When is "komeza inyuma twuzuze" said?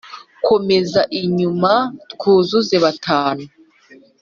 0.47-2.75